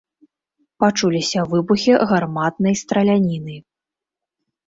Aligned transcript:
Пачуліся 0.83 1.43
выбухі 1.51 1.93
гарматнай 2.11 2.79
страляніны. 2.83 3.55